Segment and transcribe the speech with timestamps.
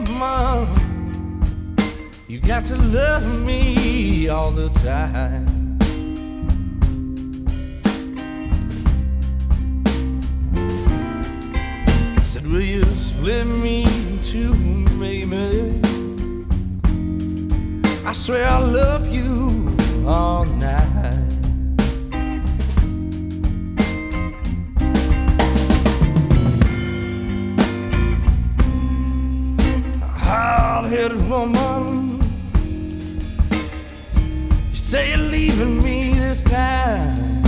[0.00, 1.42] Woman.
[2.28, 5.46] You got to love me all the time.
[12.22, 14.54] Said, will you split me in two,
[14.98, 15.80] baby?
[18.06, 19.76] I swear I love you
[20.06, 21.27] all night.
[31.08, 32.20] Hard-headed woman,
[34.70, 37.42] you say you're leaving me this time.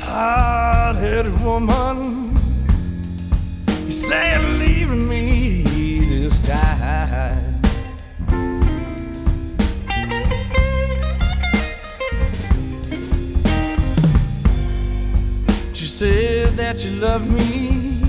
[0.00, 2.25] Hard-headed woman,
[16.66, 18.00] that you love me.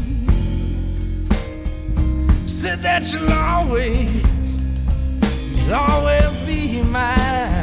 [2.47, 4.11] Said that you'll always,
[5.55, 7.56] you'll always be mine.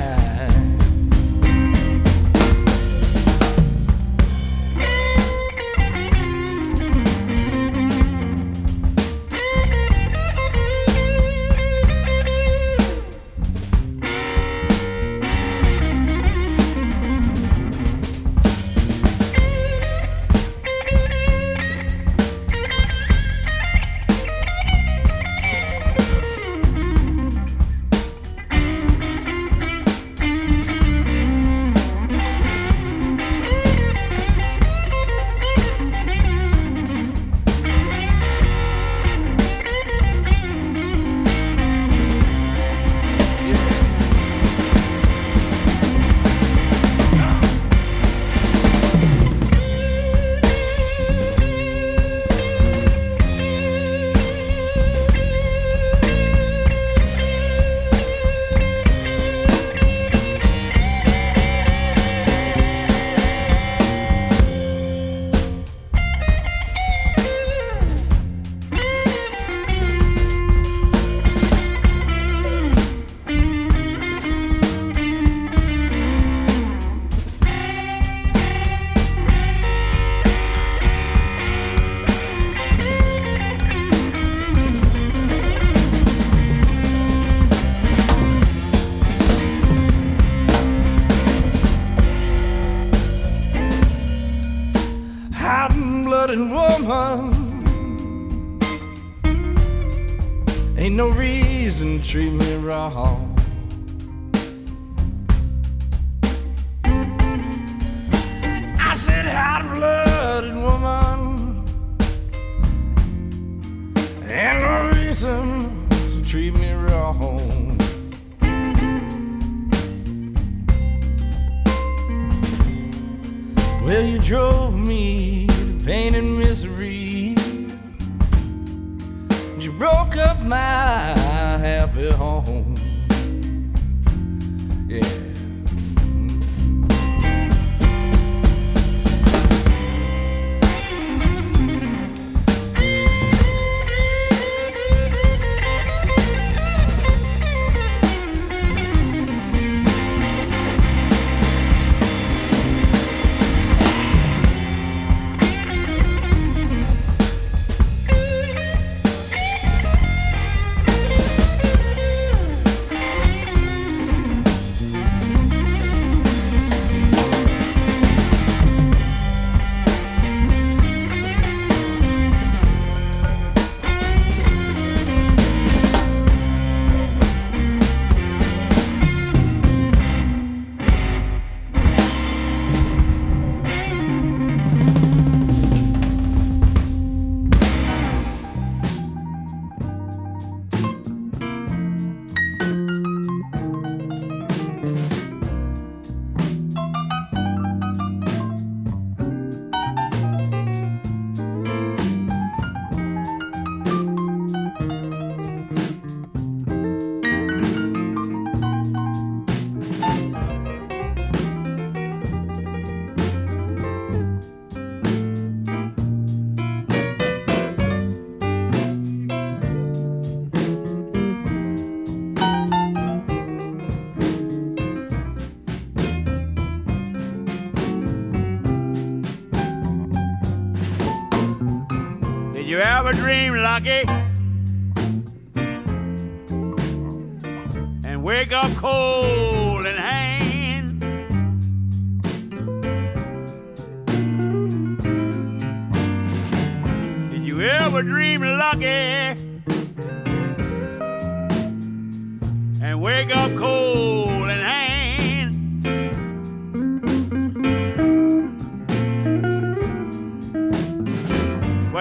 [233.80, 234.23] Dream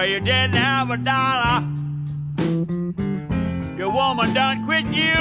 [0.04, 1.64] Well, you didn't have a dollar.
[3.78, 5.14] Your woman done quit you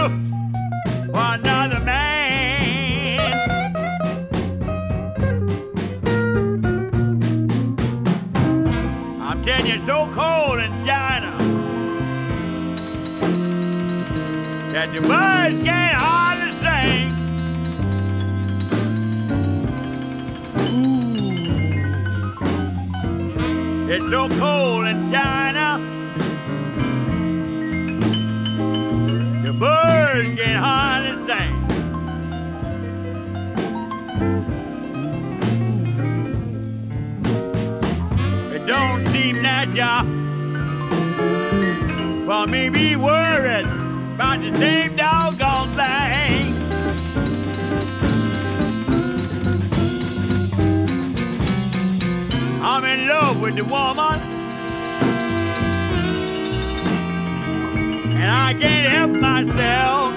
[1.05, 3.21] for another man.
[9.21, 11.31] I'm telling you, it's so cold in China
[14.73, 15.63] that the birds
[24.11, 25.79] So cold in China.
[29.43, 31.53] The birds get can hardly sing.
[38.53, 40.23] It don't seem natural
[42.25, 43.65] for me be worried
[44.15, 46.53] about the same doggone thing.
[52.63, 53.92] I'm in love with the woman,
[58.23, 60.12] and I can't help myself.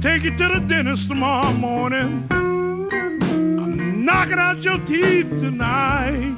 [0.00, 2.26] Take you to the dentist tomorrow morning.
[2.30, 6.36] I'm knocking out your teeth tonight.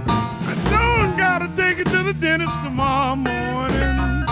[0.00, 4.24] I don't gotta take you to the dentist tomorrow morning.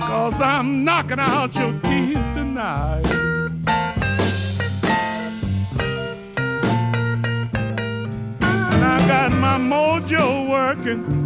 [0.00, 3.04] Cause I'm knocking out your teeth tonight.
[9.08, 11.17] Got my mojo working.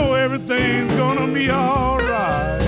[0.00, 2.62] Know everything's gonna be alright.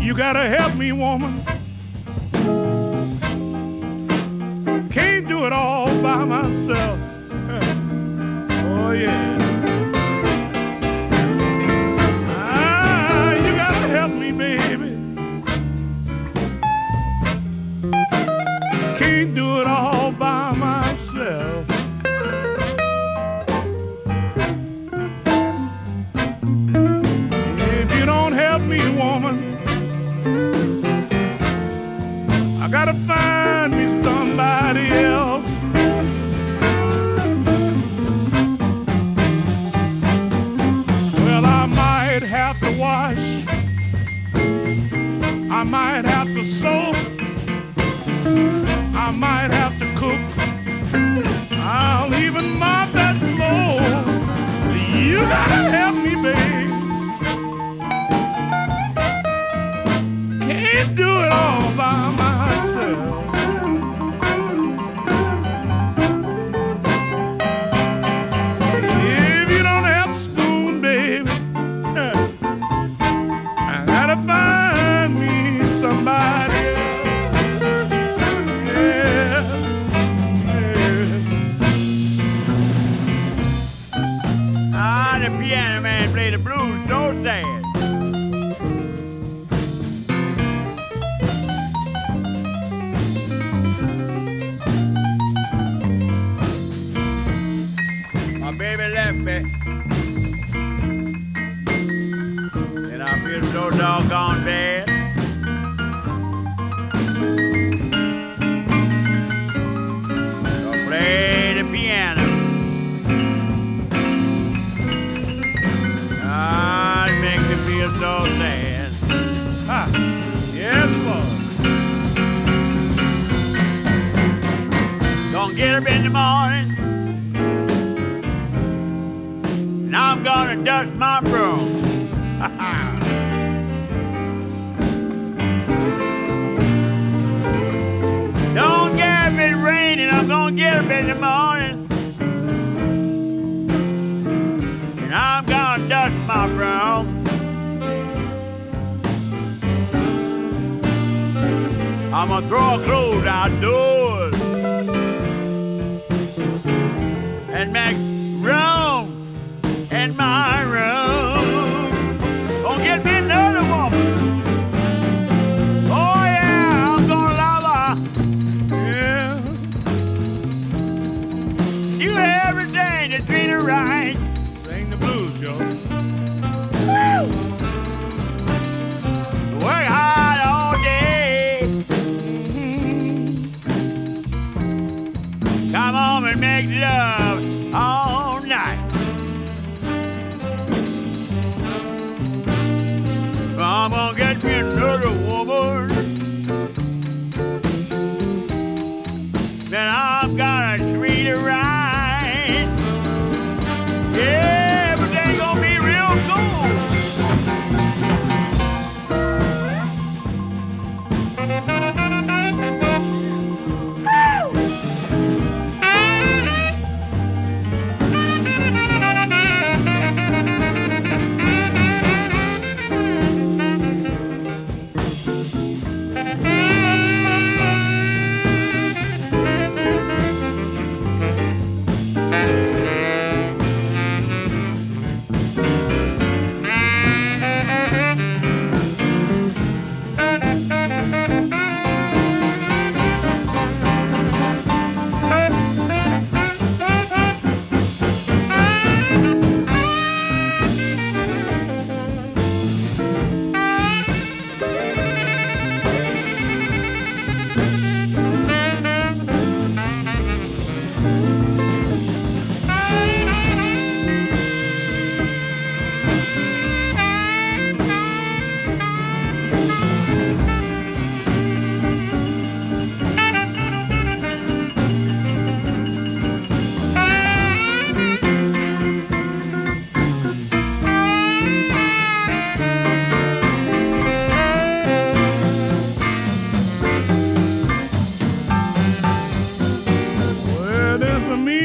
[0.00, 1.42] You gotta help me, woman.
[4.90, 6.97] Can't do it all by myself.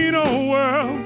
[0.03, 0.99] mean old world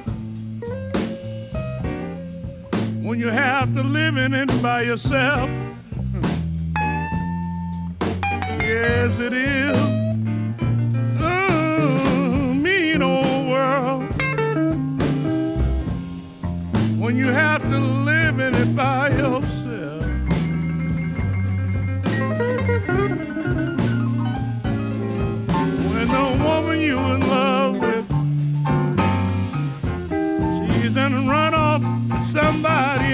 [3.06, 5.50] when you have to live in it by yourself.
[8.60, 9.78] Yes, it is.
[11.20, 14.04] Mm, mean old world
[17.00, 20.06] when you have to live in it by yourself.
[25.86, 27.57] When the woman you in love
[32.28, 33.07] somebody.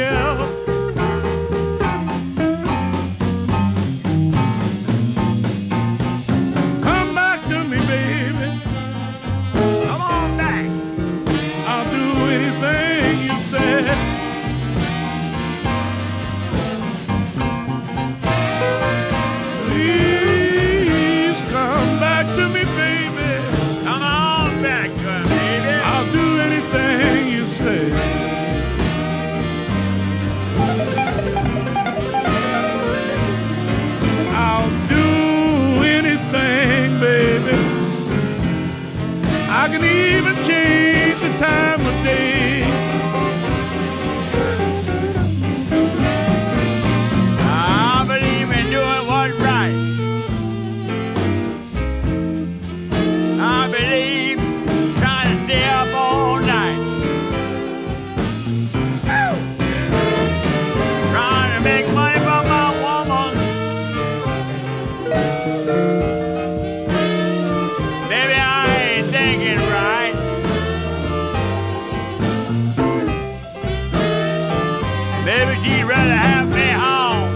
[75.63, 77.33] she'd rather have me home.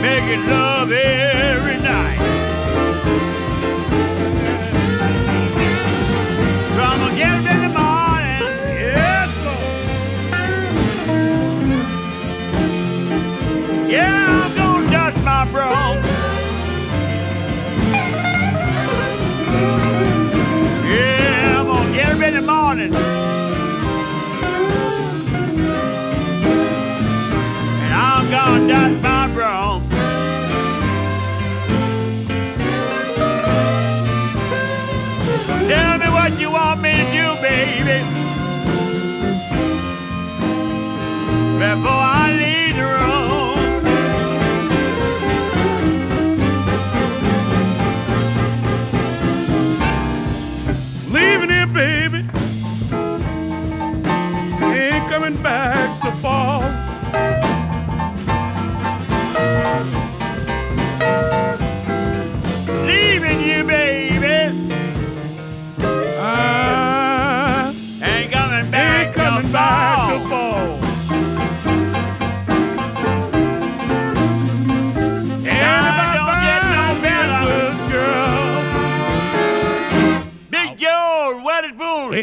[0.00, 0.90] Making love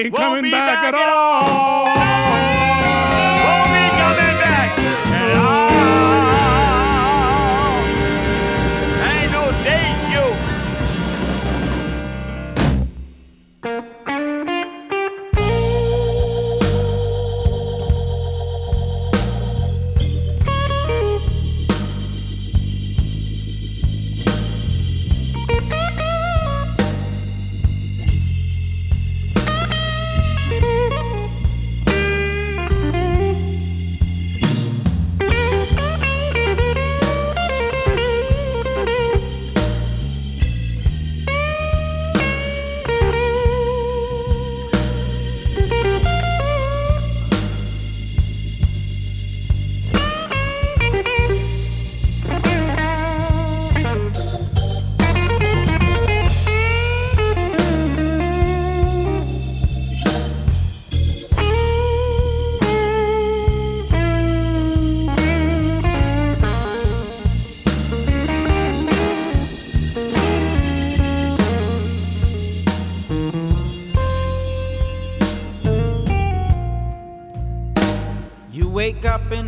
[0.10, 1.18] ain't coming back, at all.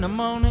[0.01, 0.50] In the morning,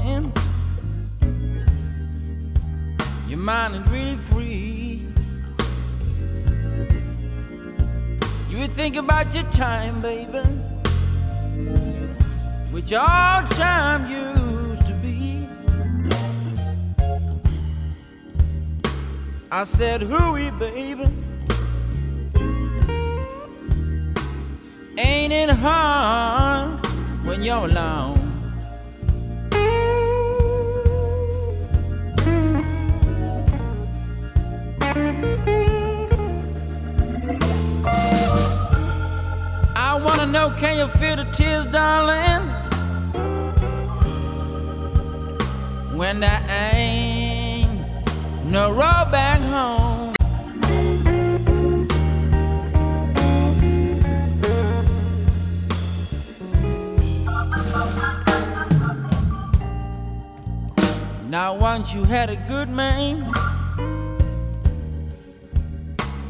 [61.50, 63.26] Now once you had a good man,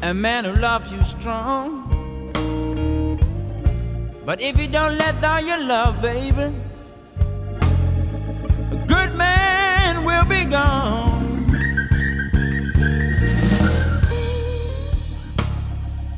[0.01, 1.67] a man who loves you strong.
[4.25, 6.51] But if you don't let down your love, baby,
[8.71, 11.45] a good man will be gone.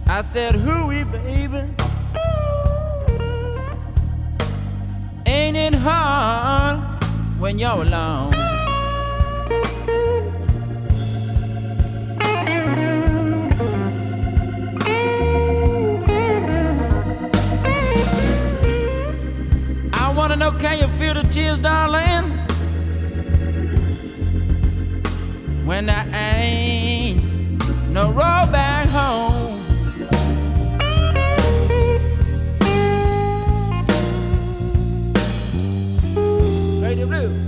[0.07, 1.63] I said, Who hooey, baby.
[5.25, 6.79] Ain't it hard
[7.37, 8.42] when you're alone?
[20.63, 22.31] Can you feel the tears, darling?
[25.65, 27.21] When there ain't
[27.89, 29.59] no road back home.
[36.81, 37.42] Lady Blue.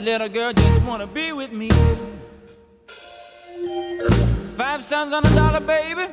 [0.00, 1.68] The little girl just wanna be with me.
[4.56, 6.09] Five cents on a dollar, baby.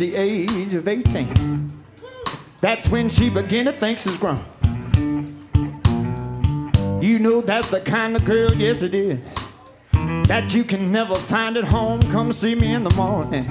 [0.00, 1.70] The age of 18,
[2.62, 4.42] that's when she begin to think she's grown.
[7.02, 9.18] You know that's the kind of girl, yes it is,
[9.92, 12.00] that you can never find at home.
[12.04, 13.44] Come see me in the morning.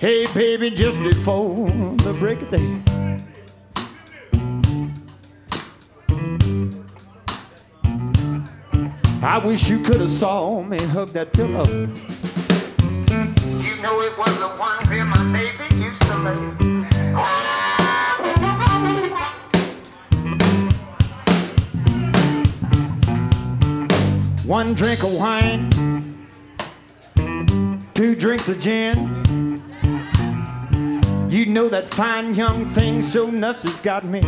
[0.00, 2.89] Hey, baby, just before the break of day.
[9.30, 11.64] I wish you could have saw me hug that pillow.
[13.62, 16.34] You know it was the one where my baby used to lay.
[24.48, 25.70] One drink of wine,
[27.94, 29.62] two drinks of gin.
[31.30, 34.22] You know that fine young thing so nuts has got me.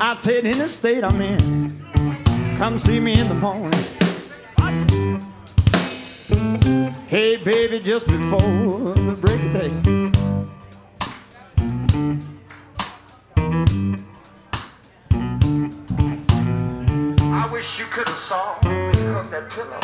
[0.00, 2.56] I said in the state I'm in.
[2.56, 3.91] Come see me in the morning.
[7.12, 9.70] Hey baby, just before the break of day.
[17.20, 18.92] I wish you could have saw me
[19.28, 19.78] that pillow.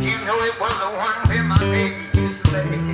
[0.00, 2.93] You know it was the one where my baby used to lay.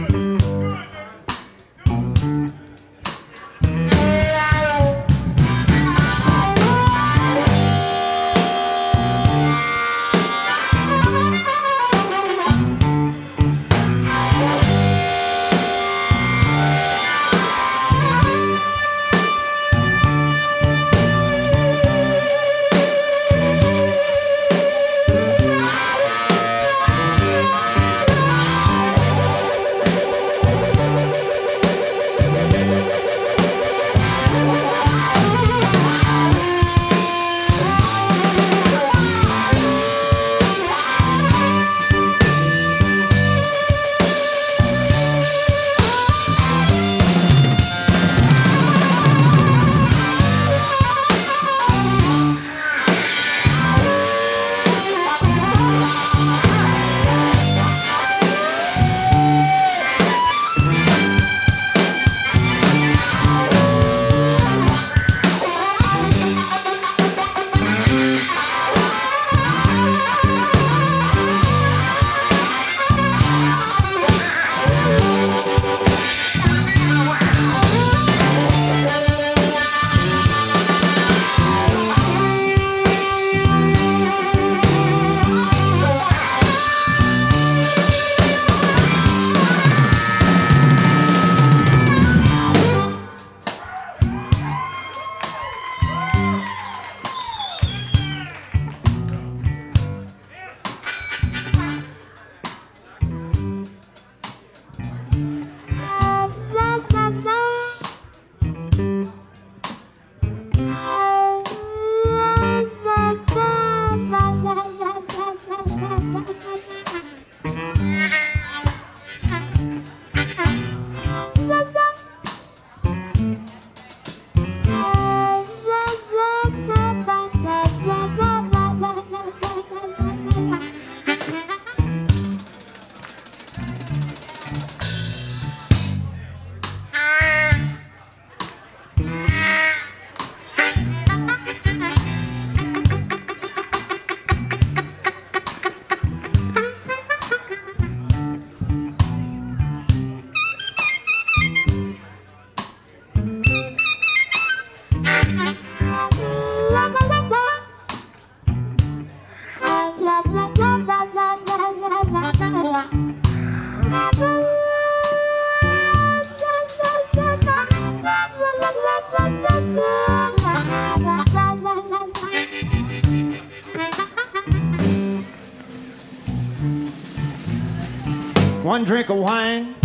[178.91, 179.76] Drink of wine,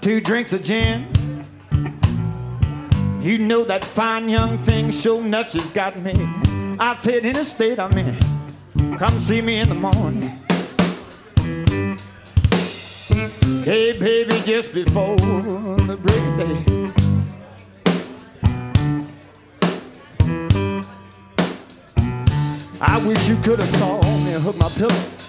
[0.00, 1.06] two drinks of gin.
[3.20, 6.14] You know that fine young thing, sure enough, she's got me.
[6.80, 8.16] I said, in the state I'm in,
[8.96, 10.22] come see me in the morning.
[13.62, 16.64] Hey, baby, just before the break of day.
[22.80, 25.21] I wish you could have saw me hook my pillow.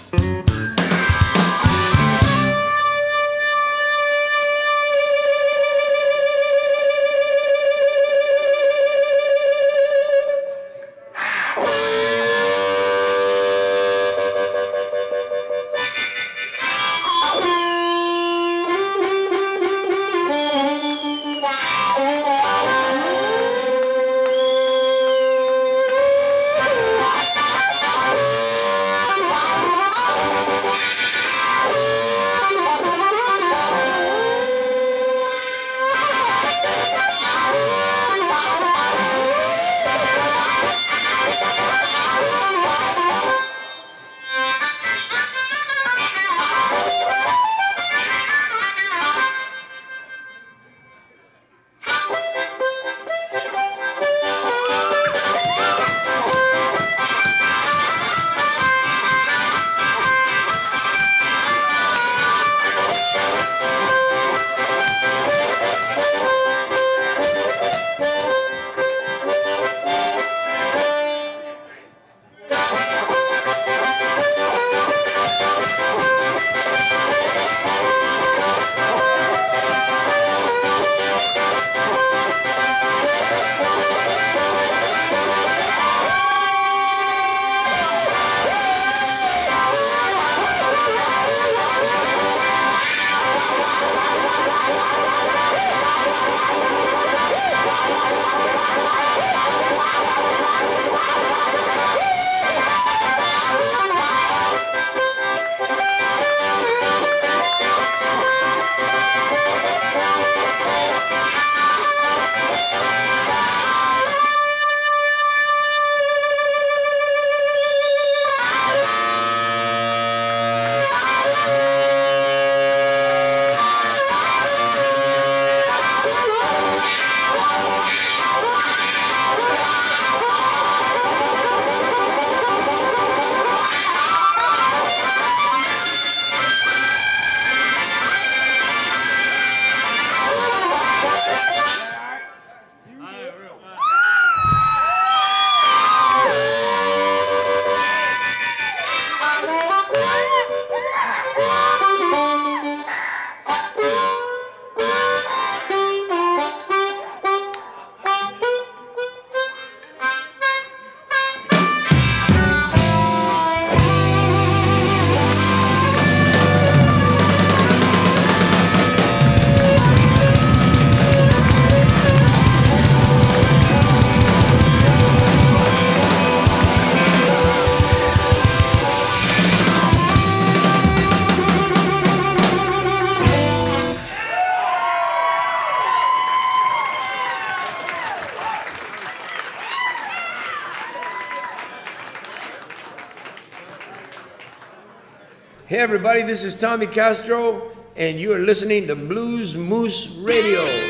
[195.84, 200.83] Everybody, this is Tommy Castro, and you are listening to Blues Moose Radio.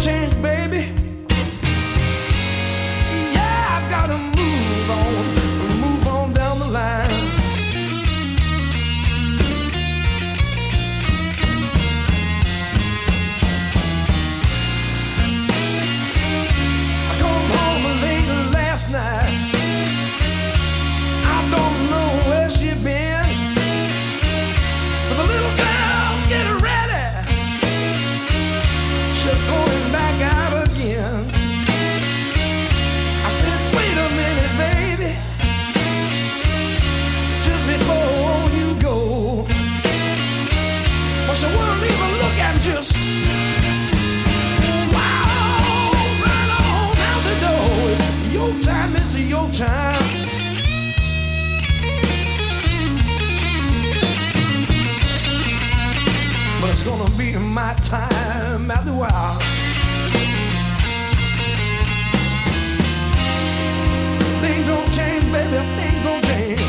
[0.00, 0.32] Change,
[57.54, 59.38] my time after a while.
[64.42, 65.58] Things don't change, baby.
[65.78, 66.60] Things don't change.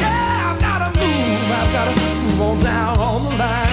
[0.00, 1.50] Yeah, I've gotta move.
[1.58, 3.65] I've gotta move on down on the line.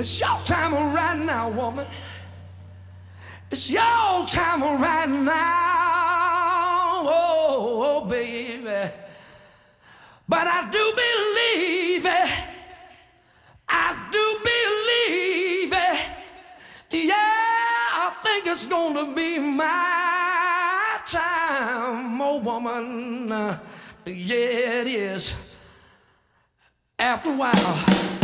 [0.00, 1.86] It's your time right now, woman.
[3.50, 5.32] It's your time right now,
[7.04, 8.90] oh, oh, baby.
[10.28, 12.30] But I do believe it.
[13.68, 17.06] I do believe it.
[17.08, 20.19] Yeah, I think it's gonna be my
[21.12, 23.32] time, oh woman.
[23.32, 23.58] Uh,
[24.06, 25.56] yeah, it is.
[26.98, 28.19] After a while.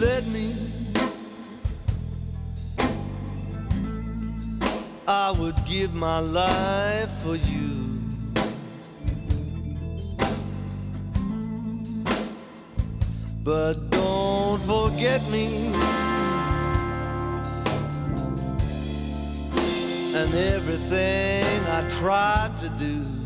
[0.00, 0.56] Let me,
[5.06, 8.00] I would give my life for you.
[13.44, 15.66] But don't forget me.
[20.14, 23.19] And everything I tried to do.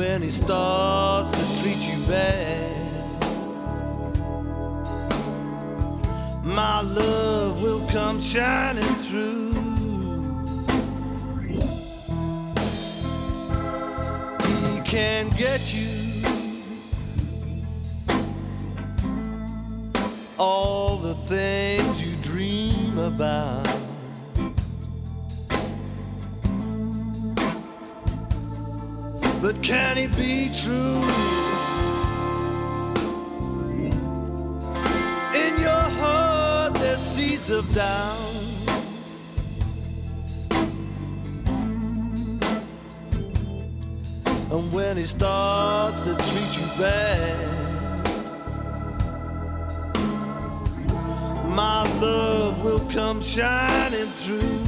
[0.00, 2.72] when he starts to treat you bad.
[6.42, 9.52] My love will come shining through.
[14.48, 16.24] He can get you.
[20.38, 23.69] All the things you dream about.
[29.70, 31.04] Can it be true?
[35.32, 38.16] In your heart, there's seeds of doubt.
[44.50, 47.36] And when he starts to treat you bad,
[51.46, 54.59] my love will come shining through.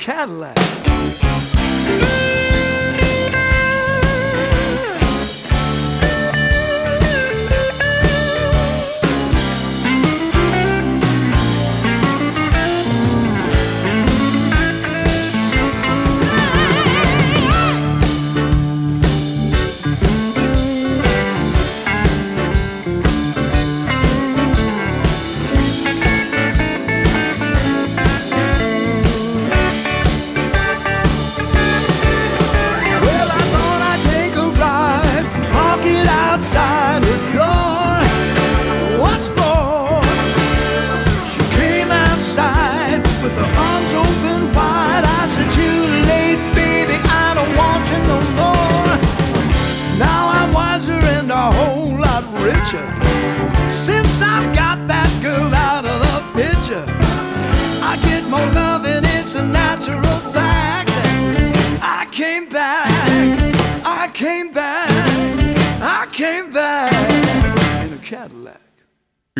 [0.00, 0.59] Cadillac.